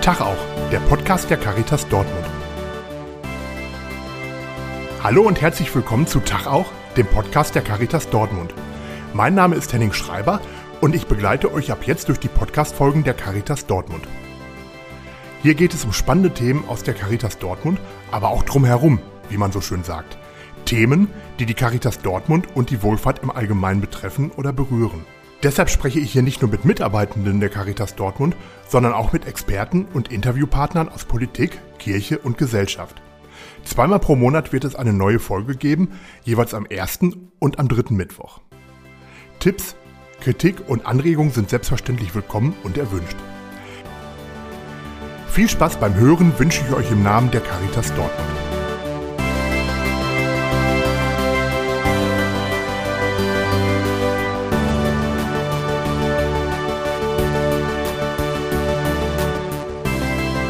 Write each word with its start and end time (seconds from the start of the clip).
Tag 0.00 0.22
auch, 0.22 0.38
der 0.72 0.80
Podcast 0.80 1.28
der 1.28 1.36
Caritas 1.36 1.86
Dortmund. 1.88 2.24
Hallo 5.02 5.20
und 5.20 5.42
herzlich 5.42 5.74
willkommen 5.74 6.06
zu 6.06 6.20
Tag 6.20 6.46
auch, 6.46 6.72
dem 6.96 7.06
Podcast 7.06 7.54
der 7.54 7.60
Caritas 7.60 8.08
Dortmund. 8.08 8.54
Mein 9.12 9.34
Name 9.34 9.56
ist 9.56 9.74
Henning 9.74 9.92
Schreiber 9.92 10.40
und 10.80 10.94
ich 10.94 11.06
begleite 11.06 11.52
euch 11.52 11.70
ab 11.70 11.86
jetzt 11.86 12.08
durch 12.08 12.18
die 12.18 12.28
Podcast-Folgen 12.28 13.04
der 13.04 13.12
Caritas 13.12 13.66
Dortmund. 13.66 14.08
Hier 15.42 15.54
geht 15.54 15.74
es 15.74 15.84
um 15.84 15.92
spannende 15.92 16.30
Themen 16.30 16.64
aus 16.66 16.82
der 16.82 16.94
Caritas 16.94 17.38
Dortmund, 17.38 17.78
aber 18.10 18.30
auch 18.30 18.42
drumherum, 18.42 19.00
wie 19.28 19.36
man 19.36 19.52
so 19.52 19.60
schön 19.60 19.84
sagt. 19.84 20.16
Themen, 20.64 21.08
die 21.38 21.44
die 21.44 21.52
Caritas 21.52 21.98
Dortmund 21.98 22.46
und 22.54 22.70
die 22.70 22.82
Wohlfahrt 22.82 23.22
im 23.22 23.30
Allgemeinen 23.30 23.82
betreffen 23.82 24.30
oder 24.30 24.54
berühren. 24.54 25.04
Deshalb 25.42 25.70
spreche 25.70 26.00
ich 26.00 26.12
hier 26.12 26.22
nicht 26.22 26.42
nur 26.42 26.50
mit 26.50 26.66
Mitarbeitenden 26.66 27.40
der 27.40 27.48
Caritas 27.48 27.94
Dortmund, 27.96 28.36
sondern 28.68 28.92
auch 28.92 29.12
mit 29.12 29.26
Experten 29.26 29.86
und 29.94 30.12
Interviewpartnern 30.12 30.90
aus 30.90 31.06
Politik, 31.06 31.58
Kirche 31.78 32.18
und 32.18 32.36
Gesellschaft. 32.36 33.00
Zweimal 33.64 34.00
pro 34.00 34.16
Monat 34.16 34.52
wird 34.52 34.64
es 34.64 34.74
eine 34.74 34.92
neue 34.92 35.18
Folge 35.18 35.56
geben, 35.56 35.92
jeweils 36.24 36.52
am 36.52 36.66
ersten 36.66 37.30
und 37.38 37.58
am 37.58 37.68
dritten 37.68 37.96
Mittwoch. 37.96 38.40
Tipps, 39.38 39.76
Kritik 40.20 40.68
und 40.68 40.84
Anregungen 40.84 41.32
sind 41.32 41.48
selbstverständlich 41.48 42.14
willkommen 42.14 42.54
und 42.62 42.76
erwünscht. 42.76 43.16
Viel 45.30 45.48
Spaß 45.48 45.78
beim 45.78 45.94
Hören 45.94 46.38
wünsche 46.38 46.62
ich 46.66 46.74
euch 46.74 46.90
im 46.90 47.02
Namen 47.02 47.30
der 47.30 47.40
Caritas 47.40 47.94
Dortmund. 47.94 48.39